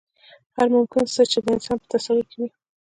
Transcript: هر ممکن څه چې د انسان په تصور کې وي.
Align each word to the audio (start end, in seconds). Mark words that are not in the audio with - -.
هر 0.55 0.67
ممکن 0.75 1.03
څه 1.13 1.23
چې 1.31 1.37
د 1.43 1.45
انسان 1.55 1.77
په 1.81 1.87
تصور 1.93 2.23
کې 2.29 2.37
وي. 2.41 2.49